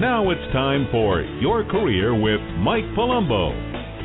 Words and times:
Now 0.00 0.30
it's 0.30 0.40
time 0.54 0.88
for 0.90 1.20
Your 1.20 1.62
Career 1.62 2.14
with 2.18 2.40
Mike 2.64 2.88
Palumbo. 2.96 3.52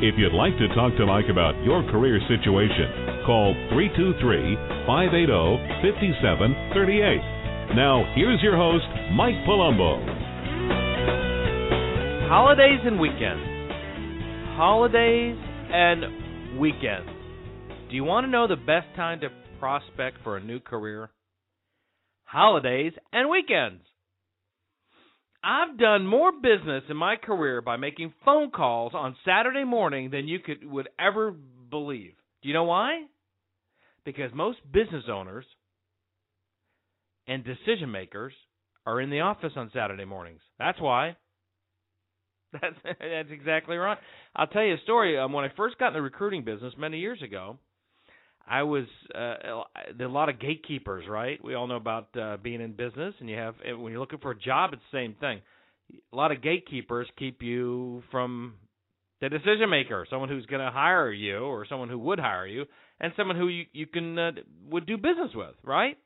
If 0.04 0.18
you'd 0.18 0.36
like 0.36 0.52
to 0.58 0.68
talk 0.74 0.94
to 0.98 1.06
Mike 1.06 1.24
about 1.30 1.56
your 1.64 1.82
career 1.90 2.20
situation, 2.28 3.24
call 3.24 3.56
323 3.72 4.84
580 4.84 5.56
5738. 5.80 7.72
Now, 7.80 8.04
here's 8.14 8.42
your 8.42 8.58
host, 8.58 8.84
Mike 9.16 9.40
Palumbo. 9.48 9.96
Holidays 12.28 12.84
and 12.84 13.00
weekends. 13.00 13.48
Holidays 14.52 15.38
and 15.72 16.60
weekends. 16.60 17.08
Do 17.88 17.96
you 17.96 18.04
want 18.04 18.26
to 18.26 18.30
know 18.30 18.46
the 18.46 18.56
best 18.56 18.94
time 18.96 19.20
to 19.20 19.30
prospect 19.58 20.18
for 20.22 20.36
a 20.36 20.44
new 20.44 20.60
career? 20.60 21.08
Holidays 22.24 22.92
and 23.14 23.30
weekends. 23.30 23.80
I've 25.46 25.78
done 25.78 26.04
more 26.04 26.32
business 26.32 26.82
in 26.88 26.96
my 26.96 27.14
career 27.14 27.62
by 27.62 27.76
making 27.76 28.12
phone 28.24 28.50
calls 28.50 28.92
on 28.94 29.14
Saturday 29.24 29.62
morning 29.62 30.10
than 30.10 30.26
you 30.26 30.40
could 30.40 30.68
would 30.68 30.88
ever 30.98 31.30
believe. 31.70 32.14
Do 32.42 32.48
you 32.48 32.54
know 32.54 32.64
why? 32.64 33.04
Because 34.04 34.32
most 34.34 34.58
business 34.72 35.04
owners 35.08 35.44
and 37.28 37.44
decision 37.44 37.92
makers 37.92 38.32
are 38.86 39.00
in 39.00 39.08
the 39.08 39.20
office 39.20 39.52
on 39.54 39.70
Saturday 39.72 40.04
mornings. 40.04 40.40
That's 40.58 40.80
why. 40.80 41.16
That's 42.52 42.76
that's 42.84 43.30
exactly 43.30 43.76
right. 43.76 43.98
I'll 44.34 44.46
tell 44.46 44.62
you 44.62 44.74
a 44.74 44.80
story. 44.84 45.18
Um, 45.18 45.32
when 45.32 45.44
I 45.44 45.52
first 45.56 45.78
got 45.78 45.88
in 45.88 45.94
the 45.94 46.00
recruiting 46.02 46.44
business 46.44 46.72
many 46.78 46.98
years 47.00 47.20
ago, 47.20 47.58
I 48.48 48.62
was 48.62 48.84
uh, 49.14 49.62
a 50.00 50.06
lot 50.06 50.28
of 50.28 50.38
gatekeepers, 50.38 51.04
right? 51.08 51.42
We 51.42 51.54
all 51.54 51.66
know 51.66 51.76
about 51.76 52.16
uh, 52.16 52.36
being 52.36 52.60
in 52.60 52.72
business, 52.72 53.14
and 53.18 53.28
you 53.28 53.36
have 53.36 53.56
when 53.64 53.90
you're 53.92 54.00
looking 54.00 54.20
for 54.20 54.30
a 54.30 54.38
job, 54.38 54.72
it's 54.72 54.82
the 54.92 54.98
same 54.98 55.14
thing. 55.18 55.40
A 56.12 56.16
lot 56.16 56.32
of 56.32 56.42
gatekeepers 56.42 57.08
keep 57.18 57.42
you 57.42 58.02
from 58.10 58.54
the 59.20 59.28
decision 59.28 59.68
maker, 59.68 60.06
someone 60.10 60.28
who's 60.28 60.46
going 60.46 60.64
to 60.64 60.70
hire 60.70 61.10
you, 61.10 61.38
or 61.38 61.66
someone 61.68 61.88
who 61.88 61.98
would 61.98 62.20
hire 62.20 62.46
you, 62.46 62.66
and 63.00 63.12
someone 63.16 63.36
who 63.36 63.48
you 63.48 63.64
you 63.72 63.86
can 63.86 64.18
uh, 64.18 64.30
would 64.70 64.86
do 64.86 64.96
business 64.96 65.30
with, 65.34 65.54
right? 65.64 65.98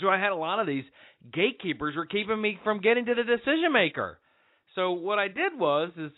So 0.00 0.08
I 0.08 0.18
had 0.18 0.32
a 0.32 0.36
lot 0.36 0.58
of 0.58 0.66
these 0.66 0.84
gatekeepers 1.32 1.96
were 1.96 2.06
keeping 2.06 2.40
me 2.40 2.58
from 2.64 2.80
getting 2.80 3.06
to 3.06 3.14
the 3.14 3.24
decision 3.24 3.72
maker. 3.72 4.18
So 4.74 4.92
what 4.92 5.18
I 5.18 5.28
did 5.28 5.58
was 5.58 5.92
is 5.96 6.12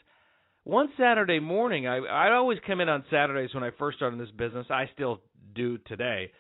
one 0.65 0.89
Saturday 0.99 1.41
morning, 1.41 1.87
I 1.87 1.99
I 1.99 2.33
always 2.33 2.59
come 2.67 2.81
in 2.81 2.89
on 2.89 3.05
Saturdays 3.11 3.55
when 3.55 3.63
I 3.63 3.71
first 3.79 3.99
started 3.99 4.19
this 4.19 4.31
business. 4.31 4.67
I 4.71 4.89
still 4.95 5.21
do 5.55 5.79
today, 5.87 6.33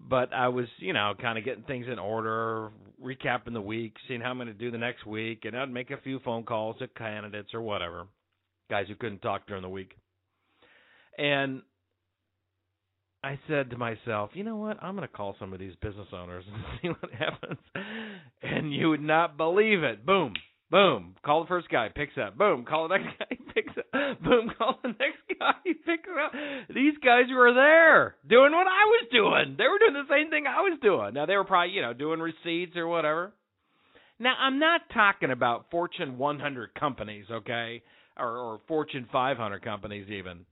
but 0.00 0.32
I 0.32 0.48
was 0.48 0.66
you 0.78 0.92
know 0.92 1.12
kind 1.20 1.36
of 1.38 1.44
getting 1.44 1.64
things 1.64 1.86
in 1.90 1.98
order, 1.98 2.70
recapping 3.04 3.52
the 3.52 3.60
week, 3.60 3.96
seeing 4.06 4.20
how 4.20 4.30
I'm 4.30 4.38
going 4.38 4.46
to 4.46 4.54
do 4.54 4.70
the 4.70 4.78
next 4.78 5.04
week, 5.04 5.44
and 5.44 5.56
I'd 5.56 5.70
make 5.70 5.90
a 5.90 5.98
few 5.98 6.20
phone 6.20 6.44
calls 6.44 6.78
to 6.78 6.88
candidates 6.88 7.52
or 7.52 7.62
whatever, 7.62 8.06
guys 8.70 8.86
who 8.88 8.94
couldn't 8.94 9.22
talk 9.22 9.46
during 9.46 9.62
the 9.62 9.68
week, 9.68 9.96
and. 11.18 11.62
I 13.22 13.38
said 13.48 13.70
to 13.70 13.78
myself, 13.78 14.32
you 14.34 14.44
know 14.44 14.56
what? 14.56 14.76
I'm 14.82 14.94
going 14.96 15.08
to 15.08 15.14
call 15.14 15.34
some 15.40 15.54
of 15.54 15.58
these 15.58 15.72
business 15.80 16.08
owners 16.12 16.44
and 16.46 16.62
see 16.82 16.88
what 16.88 17.10
happens. 17.10 17.58
And 18.42 18.70
you 18.70 18.90
would 18.90 19.00
not 19.00 19.38
believe 19.38 19.82
it. 19.82 20.04
Boom. 20.04 20.34
Boom. 20.70 21.14
Call 21.24 21.42
the 21.42 21.48
first 21.48 21.68
guy, 21.68 21.88
picks 21.94 22.18
up. 22.18 22.36
Boom. 22.36 22.64
Call 22.64 22.88
the 22.88 22.98
next 22.98 23.18
guy, 23.18 23.33
picks 23.54 23.72
up. 23.76 24.22
Boom. 24.22 24.50
Call 24.58 24.78
the 24.82 24.88
next 24.88 25.22
guy, 25.38 25.54
picks 25.64 26.08
up. 26.08 26.32
These 26.74 26.94
guys 27.04 27.24
were 27.34 27.54
there 27.54 28.16
doing 28.28 28.52
what 28.52 28.66
I 28.66 28.84
was 28.84 29.06
doing. 29.12 29.56
They 29.56 29.64
were 29.64 29.78
doing 29.78 29.94
the 29.94 30.12
same 30.12 30.30
thing 30.30 30.44
I 30.46 30.60
was 30.60 30.78
doing. 30.82 31.14
Now 31.14 31.26
they 31.26 31.36
were 31.36 31.44
probably, 31.44 31.74
you 31.74 31.82
know, 31.82 31.92
doing 31.92 32.20
receipts 32.20 32.76
or 32.76 32.86
whatever. 32.86 33.32
Now 34.18 34.34
I'm 34.38 34.58
not 34.58 34.82
talking 34.92 35.30
about 35.30 35.70
Fortune 35.70 36.18
100 36.18 36.74
companies, 36.74 37.26
okay, 37.30 37.82
or, 38.18 38.38
or 38.38 38.60
Fortune 38.68 39.08
500 39.10 39.62
companies 39.62 40.08
even. 40.08 40.46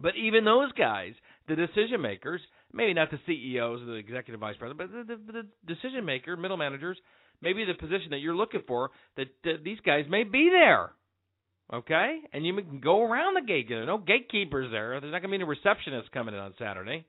But 0.00 0.16
even 0.16 0.44
those 0.44 0.72
guys, 0.72 1.14
the 1.48 1.56
decision 1.56 2.02
makers, 2.02 2.40
maybe 2.72 2.92
not 2.92 3.10
the 3.10 3.18
CEOs 3.26 3.82
or 3.82 3.86
the 3.86 3.92
executive 3.92 4.40
vice 4.40 4.56
president, 4.58 4.78
but 4.78 5.08
the, 5.08 5.16
the, 5.16 5.32
the 5.32 5.74
decision 5.74 6.04
maker, 6.04 6.36
middle 6.36 6.56
managers, 6.56 6.98
maybe 7.40 7.64
the 7.64 7.74
position 7.74 8.10
that 8.10 8.18
you're 8.18 8.34
looking 8.34 8.62
for, 8.66 8.90
that, 9.16 9.28
that 9.44 9.64
these 9.64 9.78
guys 9.84 10.04
may 10.08 10.24
be 10.24 10.50
there. 10.52 10.90
Okay? 11.72 12.18
And 12.32 12.46
you 12.46 12.54
can 12.54 12.80
go 12.80 13.02
around 13.02 13.34
the 13.34 13.46
gate. 13.46 13.66
There 13.68 13.82
are 13.82 13.86
no 13.86 13.98
gatekeepers 13.98 14.70
there. 14.70 15.00
There's 15.00 15.12
not 15.12 15.22
going 15.22 15.32
to 15.32 15.38
be 15.38 15.44
any 15.44 15.44
receptionists 15.44 16.10
coming 16.12 16.34
in 16.34 16.40
on 16.40 16.54
Saturday. 16.58 17.04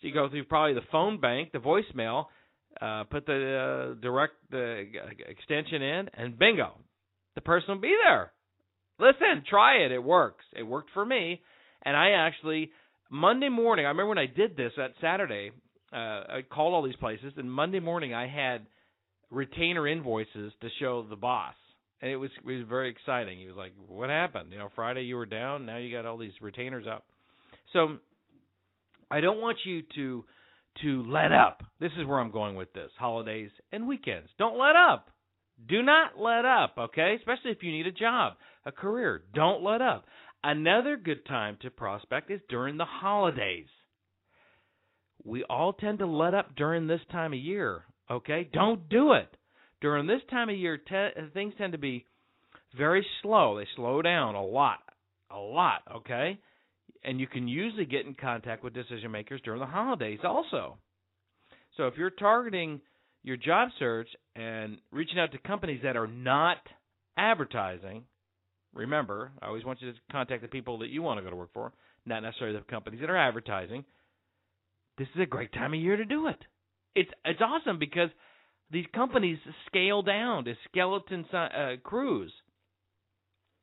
So 0.00 0.08
you 0.08 0.14
go 0.14 0.28
through 0.28 0.44
probably 0.44 0.74
the 0.74 0.86
phone 0.90 1.20
bank, 1.20 1.52
the 1.52 1.58
voicemail, 1.58 2.26
uh, 2.80 3.04
put 3.04 3.26
the 3.26 3.94
uh, 3.94 4.00
direct 4.00 4.34
the 4.50 4.84
extension 5.28 5.80
in, 5.80 6.10
and 6.14 6.38
bingo, 6.38 6.72
the 7.36 7.40
person 7.40 7.74
will 7.74 7.80
be 7.80 7.94
there. 8.04 8.32
Listen, 8.98 9.44
try 9.48 9.76
it. 9.78 9.92
It 9.92 10.02
works. 10.02 10.44
It 10.56 10.64
worked 10.64 10.90
for 10.92 11.04
me. 11.04 11.40
And 11.84 11.96
I 11.96 12.10
actually 12.10 12.70
Monday 13.10 13.48
morning, 13.48 13.86
I 13.86 13.90
remember 13.90 14.08
when 14.08 14.18
I 14.18 14.26
did 14.26 14.56
this 14.56 14.72
that 14.76 14.92
Saturday. 15.00 15.50
Uh, 15.92 15.96
I 15.96 16.40
called 16.48 16.74
all 16.74 16.82
these 16.82 16.96
places, 16.96 17.32
and 17.36 17.50
Monday 17.50 17.78
morning 17.78 18.12
I 18.12 18.26
had 18.26 18.66
retainer 19.30 19.86
invoices 19.86 20.52
to 20.60 20.68
show 20.80 21.06
the 21.08 21.14
boss. 21.14 21.54
And 22.00 22.10
it 22.10 22.16
was 22.16 22.30
it 22.36 22.46
was 22.46 22.66
very 22.68 22.90
exciting. 22.90 23.38
He 23.38 23.46
was 23.46 23.56
like, 23.56 23.72
"What 23.88 24.10
happened? 24.10 24.52
You 24.52 24.58
know, 24.58 24.68
Friday 24.74 25.02
you 25.02 25.16
were 25.16 25.26
down, 25.26 25.66
now 25.66 25.78
you 25.78 25.94
got 25.94 26.06
all 26.06 26.18
these 26.18 26.32
retainers 26.40 26.86
up." 26.86 27.06
So 27.72 27.98
I 29.10 29.20
don't 29.20 29.40
want 29.40 29.58
you 29.64 29.82
to 29.94 30.24
to 30.82 31.02
let 31.04 31.32
up. 31.32 31.62
This 31.80 31.92
is 31.98 32.06
where 32.06 32.18
I'm 32.18 32.32
going 32.32 32.56
with 32.56 32.72
this. 32.72 32.90
Holidays 32.98 33.50
and 33.72 33.86
weekends. 33.86 34.28
Don't 34.38 34.58
let 34.58 34.74
up. 34.76 35.10
Do 35.68 35.82
not 35.82 36.18
let 36.18 36.44
up, 36.44 36.74
okay? 36.76 37.14
Especially 37.16 37.52
if 37.52 37.62
you 37.62 37.70
need 37.70 37.86
a 37.86 37.92
job, 37.92 38.34
a 38.66 38.72
career. 38.72 39.22
Don't 39.34 39.62
let 39.62 39.80
up. 39.80 40.04
Another 40.42 40.96
good 40.96 41.24
time 41.26 41.58
to 41.62 41.70
prospect 41.70 42.30
is 42.30 42.40
during 42.48 42.76
the 42.76 42.84
holidays. 42.84 43.68
We 45.24 45.44
all 45.44 45.72
tend 45.72 46.00
to 46.00 46.06
let 46.06 46.34
up 46.34 46.56
during 46.56 46.86
this 46.86 47.00
time 47.10 47.32
of 47.32 47.38
year. 47.38 47.84
Okay, 48.10 48.48
don't 48.52 48.88
do 48.88 49.12
it 49.12 49.34
during 49.84 50.06
this 50.06 50.22
time 50.30 50.48
of 50.48 50.56
year. 50.56 50.78
Te- 50.78 50.94
uh, 50.94 51.26
things 51.34 51.52
tend 51.58 51.72
to 51.72 51.78
be 51.78 52.06
very 52.74 53.06
slow. 53.20 53.58
They 53.58 53.66
slow 53.76 54.00
down 54.00 54.34
a 54.34 54.42
lot, 54.42 54.78
a 55.30 55.36
lot. 55.36 55.82
Okay, 55.96 56.38
and 57.04 57.20
you 57.20 57.26
can 57.26 57.46
usually 57.46 57.84
get 57.84 58.06
in 58.06 58.14
contact 58.14 58.64
with 58.64 58.72
decision 58.72 59.10
makers 59.10 59.42
during 59.44 59.60
the 59.60 59.66
holidays 59.66 60.20
also. 60.24 60.78
So 61.76 61.86
if 61.86 61.98
you're 61.98 62.08
targeting 62.08 62.80
your 63.24 63.36
job 63.36 63.68
search 63.78 64.08
and 64.34 64.78
reaching 64.90 65.18
out 65.18 65.32
to 65.32 65.38
companies 65.38 65.80
that 65.82 65.98
are 65.98 66.06
not 66.06 66.56
advertising, 67.18 68.04
remember, 68.72 69.32
I 69.42 69.48
always 69.48 69.66
want 69.66 69.82
you 69.82 69.92
to 69.92 69.98
contact 70.10 70.40
the 70.40 70.48
people 70.48 70.78
that 70.78 70.88
you 70.88 71.02
want 71.02 71.18
to 71.18 71.24
go 71.24 71.28
to 71.28 71.36
work 71.36 71.52
for, 71.52 71.74
not 72.06 72.22
necessarily 72.22 72.56
the 72.56 72.64
companies 72.64 73.00
that 73.02 73.10
are 73.10 73.18
advertising. 73.18 73.84
This 74.96 75.08
is 75.14 75.20
a 75.20 75.26
great 75.26 75.52
time 75.52 75.74
of 75.74 75.80
year 75.80 75.98
to 75.98 76.06
do 76.06 76.28
it 76.28 76.42
it's 76.94 77.10
it's 77.24 77.40
awesome 77.40 77.78
because 77.78 78.10
these 78.70 78.86
companies 78.94 79.38
scale 79.66 80.02
down 80.02 80.44
to 80.44 80.54
skeleton 80.68 81.24
uh, 81.32 81.76
crews. 81.82 82.32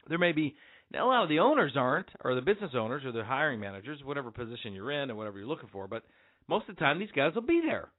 There 0.08 0.18
may 0.18 0.32
be 0.32 0.56
now 0.92 1.08
a 1.08 1.10
lot 1.10 1.24
of 1.24 1.30
the 1.30 1.40
owners 1.40 1.74
aren't, 1.76 2.10
or 2.24 2.36
the 2.36 2.42
business 2.42 2.72
owners, 2.76 3.04
or 3.06 3.12
the 3.12 3.24
hiring 3.24 3.60
managers, 3.60 4.00
whatever 4.04 4.32
position 4.32 4.74
you're 4.74 4.92
in, 4.92 5.10
and 5.10 5.18
whatever 5.18 5.40
you're 5.40 5.48
looking 5.48 5.70
for. 5.72 5.88
But 5.88 6.04
most 6.48 6.68
of 6.70 6.76
the 6.76 6.80
time, 6.80 7.00
these 7.00 7.12
guys 7.16 7.34
will 7.34 7.42
be 7.44 7.62
there. 7.66 7.90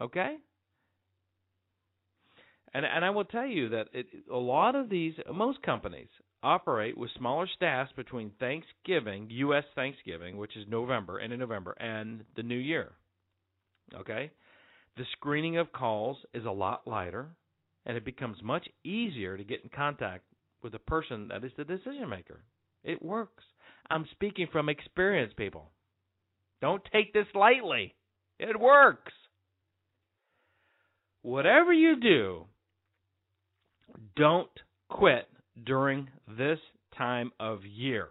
Okay. 0.00 0.36
And 2.74 2.84
and 2.84 3.04
I 3.04 3.10
will 3.10 3.24
tell 3.24 3.46
you 3.46 3.70
that 3.70 3.86
it, 3.92 4.06
a 4.30 4.36
lot 4.36 4.74
of 4.74 4.88
these, 4.88 5.14
most 5.32 5.62
companies 5.62 6.08
operate 6.42 6.96
with 6.96 7.10
smaller 7.18 7.48
staffs 7.56 7.90
between 7.96 8.30
Thanksgiving, 8.38 9.28
U.S. 9.30 9.64
Thanksgiving, 9.74 10.36
which 10.36 10.56
is 10.56 10.64
November, 10.68 11.18
and 11.18 11.32
in 11.32 11.40
November, 11.40 11.72
and 11.72 12.24
the 12.36 12.42
New 12.42 12.56
Year. 12.56 12.92
Okay 14.00 14.30
the 14.98 15.04
screening 15.12 15.56
of 15.56 15.72
calls 15.72 16.18
is 16.34 16.44
a 16.44 16.50
lot 16.50 16.86
lighter, 16.86 17.28
and 17.86 17.96
it 17.96 18.04
becomes 18.04 18.36
much 18.42 18.68
easier 18.84 19.36
to 19.36 19.44
get 19.44 19.62
in 19.62 19.70
contact 19.74 20.24
with 20.62 20.72
the 20.72 20.78
person 20.80 21.28
that 21.28 21.44
is 21.44 21.52
the 21.56 21.64
decision 21.64 22.08
maker. 22.08 22.42
It 22.84 23.00
works. 23.00 23.44
I'm 23.88 24.06
speaking 24.12 24.48
from 24.50 24.68
experience, 24.68 25.32
people. 25.36 25.70
Don't 26.60 26.82
take 26.92 27.12
this 27.12 27.26
lightly. 27.34 27.94
It 28.38 28.58
works. 28.58 29.12
Whatever 31.22 31.72
you 31.72 32.00
do, 32.00 32.44
don't 34.16 34.50
quit 34.88 35.28
during 35.64 36.08
this 36.26 36.58
time 36.96 37.30
of 37.38 37.64
year. 37.64 38.08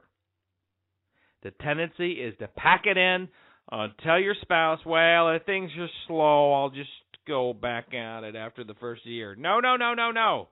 The 1.44 1.51
tendency 1.51 2.13
is 2.13 2.33
to 2.40 2.48
pack 2.48 2.83
it 2.86 2.98
in, 2.98 3.28
uh, 3.72 3.88
tell 4.04 4.19
your 4.19 4.36
spouse, 4.42 4.80
well, 4.86 5.30
if 5.31 5.44
things 5.46 5.72
are 5.78 5.88
slow, 6.08 6.54
I'll 6.54 6.69
just 6.69 6.90
go 7.28 7.54
back 7.54 7.94
at 7.94 8.24
it 8.24 8.36
after 8.36 8.64
the 8.64 8.75
first 8.75 9.06
year. 9.06 9.36
No, 9.36 9.60
no, 9.60 9.75
no, 9.75 9.94
no, 9.94 10.12
no. 10.12 10.48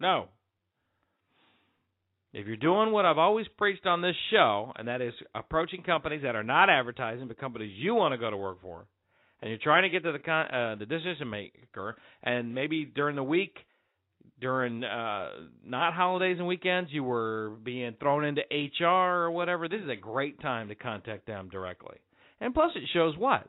No. 0.00 0.28
If 2.34 2.46
you're 2.46 2.56
doing 2.56 2.92
what 2.92 3.04
I've 3.04 3.18
always 3.18 3.46
preached 3.58 3.86
on 3.86 4.00
this 4.00 4.16
show, 4.30 4.72
and 4.76 4.88
that 4.88 5.00
is 5.00 5.12
approaching 5.34 5.82
companies 5.82 6.22
that 6.22 6.34
are 6.34 6.42
not 6.42 6.70
advertising, 6.70 7.28
but 7.28 7.38
companies 7.38 7.72
you 7.76 7.94
want 7.94 8.12
to 8.12 8.18
go 8.18 8.30
to 8.30 8.36
work 8.36 8.60
for, 8.62 8.86
and 9.40 9.50
you're 9.50 9.58
trying 9.62 9.82
to 9.82 9.90
get 9.90 10.02
to 10.04 10.12
the 10.12 10.18
con- 10.18 10.46
uh, 10.46 10.76
the 10.78 10.86
decision 10.86 11.28
maker, 11.28 11.96
and 12.22 12.54
maybe 12.54 12.84
during 12.84 13.16
the 13.16 13.22
week 13.22 13.56
during 14.40 14.82
uh 14.82 15.28
not 15.64 15.94
holidays 15.94 16.36
and 16.38 16.46
weekends 16.46 16.90
you 16.92 17.02
were 17.04 17.52
being 17.62 17.94
thrown 18.00 18.24
into 18.24 18.42
HR 18.50 19.24
or 19.24 19.30
whatever, 19.30 19.68
this 19.68 19.80
is 19.80 19.88
a 19.88 19.96
great 19.96 20.40
time 20.40 20.68
to 20.68 20.74
contact 20.74 21.26
them 21.26 21.48
directly. 21.50 21.96
And 22.42 22.52
plus 22.52 22.72
it 22.74 22.88
shows 22.92 23.16
what? 23.16 23.46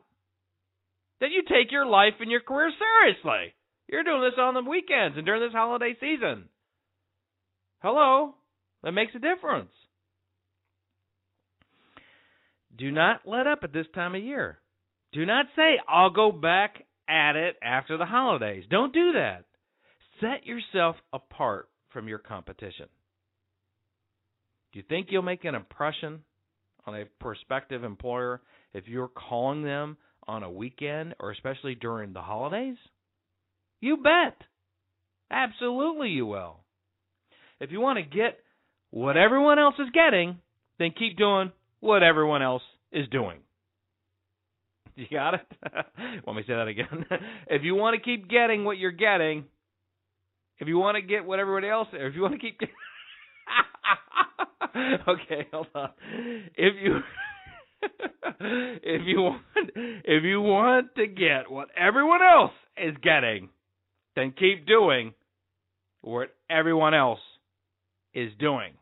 That 1.20 1.32
you 1.32 1.42
take 1.42 1.72
your 1.72 1.84
life 1.84 2.14
and 2.20 2.30
your 2.30 2.40
career 2.40 2.70
seriously. 2.78 3.52
You're 3.88 4.04
doing 4.04 4.22
this 4.22 4.38
on 4.38 4.54
the 4.54 4.62
weekends 4.62 5.16
and 5.16 5.26
during 5.26 5.42
this 5.42 5.52
holiday 5.52 5.94
season. 6.00 6.44
Hello? 7.82 8.34
That 8.84 8.92
makes 8.92 9.12
a 9.16 9.18
difference. 9.18 9.72
Do 12.78 12.92
not 12.92 13.22
let 13.26 13.48
up 13.48 13.60
at 13.64 13.72
this 13.72 13.86
time 13.94 14.14
of 14.14 14.22
year. 14.22 14.60
Do 15.12 15.26
not 15.26 15.46
say, 15.56 15.78
I'll 15.88 16.10
go 16.10 16.30
back 16.30 16.84
at 17.08 17.34
it 17.34 17.56
after 17.62 17.96
the 17.96 18.06
holidays. 18.06 18.64
Don't 18.70 18.94
do 18.94 19.12
that. 19.14 19.44
Set 20.20 20.46
yourself 20.46 20.96
apart 21.12 21.68
from 21.92 22.06
your 22.06 22.18
competition. 22.18 22.86
Do 24.72 24.78
you 24.78 24.84
think 24.88 25.08
you'll 25.10 25.22
make 25.22 25.44
an 25.44 25.56
impression 25.56 26.20
on 26.86 26.94
a 26.94 27.06
prospective 27.20 27.82
employer 27.82 28.40
if 28.74 28.88
you're 28.88 29.08
calling 29.08 29.62
them 29.62 29.96
on 30.26 30.42
a 30.42 30.50
weekend 30.50 31.14
or 31.20 31.30
especially 31.30 31.74
during 31.74 32.12
the 32.12 32.20
holidays? 32.20 32.76
You 33.80 33.98
bet. 33.98 34.36
Absolutely, 35.30 36.10
you 36.10 36.26
will. 36.26 36.60
If 37.60 37.70
you 37.70 37.80
want 37.80 37.98
to 37.98 38.02
get 38.02 38.38
what 38.90 39.16
everyone 39.16 39.58
else 39.58 39.74
is 39.78 39.88
getting, 39.92 40.38
then 40.78 40.90
keep 40.96 41.16
doing 41.16 41.52
what 41.80 42.02
everyone 42.02 42.42
else 42.42 42.62
is 42.92 43.08
doing. 43.08 43.38
You 44.96 45.06
got 45.10 45.34
it? 45.34 45.40
Want 46.24 46.36
me 46.36 46.44
to 46.44 46.46
say 46.46 46.54
that 46.54 46.68
again? 46.68 47.04
if 47.48 47.62
you 47.64 47.74
want 47.74 47.96
to 47.96 48.00
keep 48.00 48.30
getting 48.30 48.64
what 48.64 48.78
you're 48.78 48.92
getting, 48.92 49.42
if 50.60 50.68
you 50.68 50.78
want 50.78 50.94
to 50.94 51.02
get 51.02 51.24
what 51.24 51.40
everybody 51.40 51.68
else, 51.68 51.88
if 51.92 52.14
you 52.14 52.22
want 52.22 52.34
to 52.34 52.38
keep, 52.38 52.60
okay, 54.76 55.48
hold 55.52 55.66
on. 55.74 55.90
If 56.54 56.74
you 56.80 57.00
if 58.40 59.02
you 59.04 59.20
want 59.20 59.42
if 60.04 60.24
you 60.24 60.40
want 60.40 60.94
to 60.96 61.06
get 61.06 61.50
what 61.50 61.68
everyone 61.76 62.20
else 62.22 62.52
is 62.76 62.94
getting, 63.02 63.48
then 64.16 64.32
keep 64.36 64.66
doing 64.66 65.14
what 66.00 66.34
everyone 66.50 66.94
else 66.94 67.20
is 68.12 68.30
doing. 68.38 68.72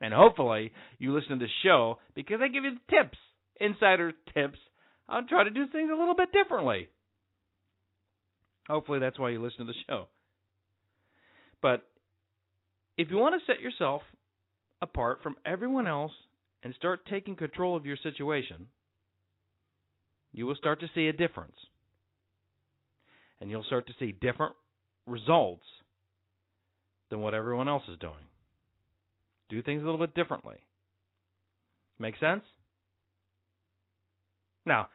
And 0.00 0.14
hopefully 0.14 0.72
you 0.98 1.14
listen 1.14 1.38
to 1.38 1.44
the 1.44 1.50
show 1.62 1.98
because 2.14 2.38
I 2.42 2.48
give 2.48 2.64
you 2.64 2.72
the 2.72 2.96
tips, 2.96 3.18
insider 3.60 4.12
tips 4.34 4.58
on 5.08 5.26
try 5.26 5.44
to 5.44 5.50
do 5.50 5.66
things 5.66 5.90
a 5.92 5.98
little 5.98 6.14
bit 6.14 6.32
differently. 6.32 6.88
Hopefully 8.68 8.98
that's 8.98 9.18
why 9.18 9.30
you 9.30 9.42
listen 9.42 9.66
to 9.66 9.72
the 9.72 9.78
show. 9.88 10.06
But 11.62 11.82
if 12.96 13.10
you 13.10 13.16
want 13.16 13.40
to 13.40 13.52
set 13.52 13.60
yourself 13.60 14.02
apart 14.82 15.20
from 15.22 15.36
everyone 15.44 15.86
else 15.86 16.12
and 16.62 16.74
start 16.74 17.06
taking 17.06 17.36
control 17.36 17.76
of 17.76 17.86
your 17.86 17.96
situation, 17.96 18.66
you 20.32 20.46
will 20.46 20.56
start 20.56 20.80
to 20.80 20.90
see 20.94 21.08
a 21.08 21.12
difference. 21.12 21.56
And 23.40 23.50
you'll 23.50 23.64
start 23.64 23.86
to 23.86 23.94
see 23.98 24.12
different 24.12 24.54
results 25.06 25.64
than 27.10 27.20
what 27.20 27.34
everyone 27.34 27.68
else 27.68 27.84
is 27.88 27.98
doing. 27.98 28.14
Do 29.48 29.62
things 29.62 29.82
a 29.82 29.84
little 29.84 30.00
bit 30.00 30.14
differently. 30.14 30.56
Make 31.98 32.18
sense? 32.18 32.42
Now, 34.66 34.88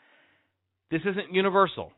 this 0.91 1.01
isn't 1.01 1.33
universal, 1.33 1.91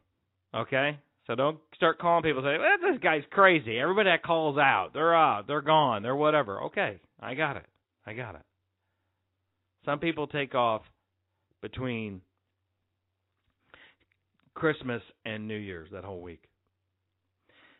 okay? 0.53 0.97
So 1.27 1.35
don't 1.35 1.57
start 1.75 1.99
calling 1.99 2.23
people 2.23 2.45
and 2.45 2.55
say, 2.55 2.59
well, 2.59 2.91
"This 2.93 3.01
guy's 3.01 3.25
crazy." 3.31 3.79
Everybody 3.79 4.09
that 4.09 4.23
calls 4.23 4.57
out, 4.57 4.93
they're 4.93 5.15
out, 5.15 5.47
they're 5.47 5.61
gone, 5.61 6.03
they're 6.03 6.15
whatever. 6.15 6.63
Okay, 6.65 6.99
I 7.19 7.33
got 7.33 7.57
it. 7.57 7.65
I 8.05 8.13
got 8.13 8.35
it. 8.35 8.45
Some 9.85 9.99
people 9.99 10.27
take 10.27 10.55
off 10.55 10.81
between 11.61 12.21
Christmas 14.55 15.01
and 15.25 15.47
New 15.47 15.57
Year's 15.57 15.89
that 15.91 16.03
whole 16.03 16.21
week. 16.21 16.43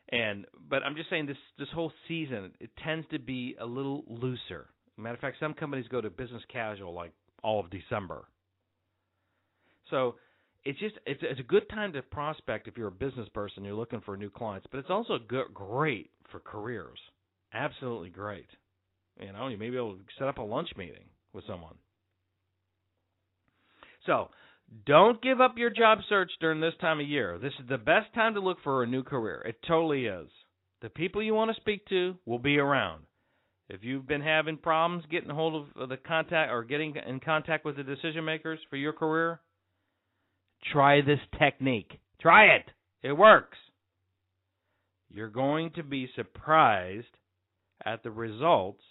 And 0.10 0.46
but 0.70 0.84
I'm 0.84 0.96
just 0.96 1.10
saying 1.10 1.26
this 1.26 1.38
this 1.58 1.68
whole 1.74 1.92
season 2.08 2.52
it 2.60 2.70
tends 2.84 3.08
to 3.12 3.20
be 3.20 3.56
a 3.60 3.66
little 3.66 4.04
looser. 4.08 4.68
Matter 4.98 5.16
of 5.16 5.20
fact, 5.20 5.38
some 5.40 5.54
companies 5.54 5.88
go 5.90 6.00
to 6.00 6.10
business 6.10 6.44
casual 6.52 6.94
like 6.94 7.12
all 7.44 7.60
of 7.60 7.70
December. 7.70 8.26
So 9.90 10.16
it's 10.64 10.80
just 10.80 10.96
it's 11.06 11.22
it's 11.24 11.40
a 11.40 11.44
good 11.44 11.68
time 11.70 11.94
to 11.94 12.02
prospect 12.04 12.68
if 12.68 12.78
you're 12.78 12.88
a 12.90 12.92
business 12.92 13.28
person 13.30 13.64
you're 13.64 13.74
looking 13.74 14.02
for 14.02 14.16
new 14.16 14.30
clients, 14.30 14.68
but 14.72 14.78
it's 14.78 14.90
also 14.90 15.18
good, 15.28 15.54
great 15.54 16.12
for 16.32 16.40
careers. 16.40 17.00
Absolutely 17.54 18.10
great. 18.10 18.48
You 19.20 19.32
know, 19.32 19.48
you 19.48 19.58
may 19.58 19.70
be 19.70 19.78
able 19.78 19.96
to 19.96 20.04
set 20.20 20.28
up 20.28 20.38
a 20.38 20.42
lunch 20.42 20.70
meeting 20.78 21.06
with 21.34 21.46
someone. 21.48 21.76
So, 24.06 24.30
don't 24.86 25.22
give 25.22 25.42
up 25.42 25.58
your 25.58 25.70
job 25.70 26.00
search 26.10 26.32
during 26.40 26.60
this 26.60 26.74
time 26.82 27.00
of 27.00 27.08
year. 27.08 27.38
This 27.40 27.54
is 27.60 27.68
the 27.68 27.78
best 27.78 28.14
time 28.14 28.34
to 28.34 28.40
look 28.40 28.58
for 28.64 28.84
a 28.84 28.88
new 28.88 29.04
career. 29.04 29.42
It 29.46 29.58
totally 29.68 30.06
is. 30.06 30.28
The 30.82 30.90
people 30.90 31.24
you 31.24 31.34
want 31.34 31.56
to 31.56 31.62
speak 31.62 31.86
to 31.88 32.16
will 32.26 32.40
be 32.40 32.58
around. 32.58 33.04
If 33.70 33.84
you've 33.84 34.08
been 34.08 34.22
having 34.22 34.58
problems 34.58 35.06
getting 35.10 35.30
hold 35.30 35.68
of 35.76 35.90
the 35.90 35.98
contact 35.98 36.52
or 36.52 36.64
getting 36.64 36.96
in 37.08 37.20
contact 37.20 37.66
with 37.66 37.78
the 37.78 37.84
decision 37.84 38.24
makers 38.24 38.60
for 38.70 38.76
your 38.76 38.94
career, 38.94 39.40
try 40.72 41.02
this 41.02 41.20
technique. 41.40 42.00
Try 42.22 42.56
it. 42.56 42.66
It 43.02 43.14
works. 43.14 43.58
You're 45.10 45.30
going 45.30 45.72
to 45.76 45.84
be 45.84 46.10
surprised 46.16 47.08
at 47.84 48.04
the 48.04 48.12
results 48.12 48.84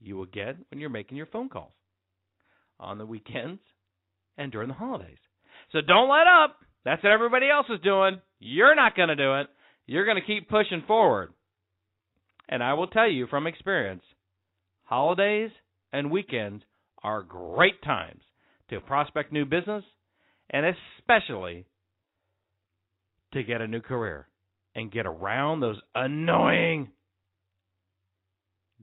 you 0.00 0.16
will 0.16 0.26
get 0.26 0.56
when 0.70 0.80
you're 0.80 0.88
making 0.88 1.18
your 1.18 1.26
phone 1.26 1.48
calls 1.48 1.72
on 2.80 2.98
the 2.98 3.06
weekends 3.06 3.60
and 4.36 4.50
during 4.50 4.68
the 4.68 4.74
holidays. 4.74 5.18
So 5.72 5.80
don't 5.86 6.08
let 6.08 6.26
up. 6.26 6.56
That's 6.84 7.02
what 7.02 7.12
everybody 7.12 7.48
else 7.48 7.66
is 7.68 7.80
doing. 7.84 8.20
You're 8.38 8.74
not 8.74 8.96
going 8.96 9.08
to 9.10 9.16
do 9.16 9.34
it. 9.36 9.46
You're 9.86 10.06
going 10.06 10.20
to 10.20 10.26
keep 10.26 10.48
pushing 10.48 10.82
forward. 10.86 11.32
And 12.48 12.62
I 12.62 12.74
will 12.74 12.88
tell 12.88 13.08
you 13.08 13.26
from 13.26 13.46
experience, 13.46 14.02
holidays 14.84 15.50
and 15.92 16.10
weekends 16.10 16.64
are 17.02 17.22
great 17.22 17.82
times 17.82 18.22
to 18.70 18.80
prospect 18.80 19.32
new 19.32 19.44
business 19.44 19.84
and 20.50 20.74
especially 20.98 21.66
to 23.32 23.42
get 23.42 23.60
a 23.60 23.68
new 23.68 23.80
career 23.80 24.26
and 24.74 24.90
get 24.90 25.06
around 25.06 25.60
those 25.60 25.80
annoying 25.94 26.88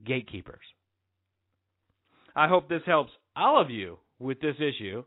gatekeepers. 0.06 0.64
I 2.34 2.48
hope 2.48 2.68
this 2.68 2.82
helps 2.86 3.10
all 3.38 3.60
of 3.60 3.70
you 3.70 3.98
with 4.18 4.40
this 4.40 4.56
issue. 4.56 5.04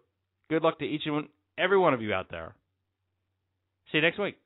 Good 0.50 0.64
luck 0.64 0.80
to 0.80 0.86
each 0.86 1.02
and 1.06 1.28
every 1.58 1.78
one 1.78 1.94
of 1.94 2.02
you 2.02 2.14
out 2.14 2.32
there. 2.32 2.56
See 3.92 3.98
you 3.98 4.02
next 4.02 4.18
week. 4.20 4.38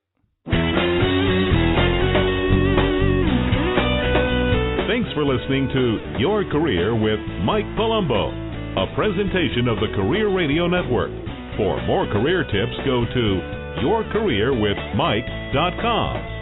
Thanks 4.88 5.10
for 5.13 5.24
listening 5.25 5.68
to 5.74 6.18
Your 6.20 6.44
Career 6.51 6.94
with 6.96 7.20
Mike 7.44 7.65
Palumbo, 7.77 8.32
a 8.77 8.86
presentation 8.96 9.68
of 9.68 9.77
the 9.77 9.88
Career 9.96 10.30
Radio 10.36 10.68
Network. 10.68 11.12
For 11.58 11.82
more 11.86 12.06
career 12.12 12.44
tips, 12.44 12.77
go 12.86 13.06
to 13.06 13.42
yourcareerwithmike.com. 13.82 16.35